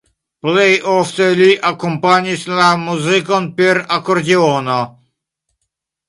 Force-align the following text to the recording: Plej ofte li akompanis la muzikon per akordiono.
Plej 0.45 0.69
ofte 0.91 1.25
li 1.39 1.49
akompanis 1.71 2.45
la 2.59 2.69
muzikon 2.85 3.45
per 3.59 3.81
akordiono. 3.97 4.79